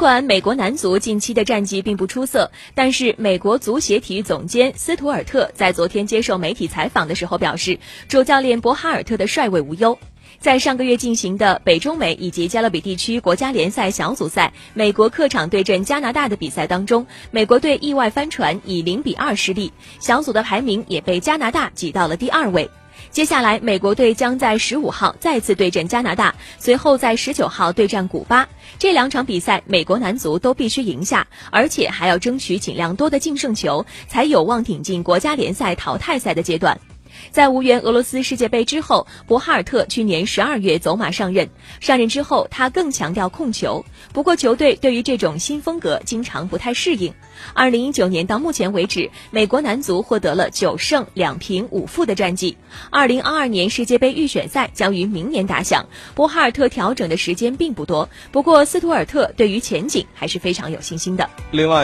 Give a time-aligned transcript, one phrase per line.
[0.00, 9.98] 尽管美国男足近期的战绩并不出色，但是美国足协体育总监斯图尔特在昨天接受媒体采访的时候表示，主教练博哈尔特的帅位无忧。
[10.38, 22.70] 在上个月进行的北中美以及加勒比地区国家联赛小组赛，美国客场对阵加拿大的比赛当中，美国队意外翻船，以零比二失利，小组的排名也被加拿大挤到了第二位。
[23.10, 28.48] 接下来，美国队将在十五号再次对阵加拿大，随后在十九号对战古巴。
[28.78, 36.78] 这两场比赛，美国男足都必须赢下，而且还要争取尽量多的净胜球，才有望挺进国家联赛淘汰赛的阶段。
[37.30, 41.48] 在无缘俄罗斯世界杯之后，博哈尔特去年十二月走马上任。
[41.80, 43.84] 上任之后，他更强调控球。
[44.12, 47.12] 不过，球队对于这种新风格经常不太适应。
[47.54, 52.56] 二零一九年到目前为止，美国男足获得了九胜两平五负的战绩。
[52.90, 58.08] 二零二二年世界杯预选赛将于明年打响，博哈尔特调整的时间并不多。
[58.30, 61.28] 不过，斯图尔特对于前景还是非常有信心的。
[61.50, 61.78] 另外。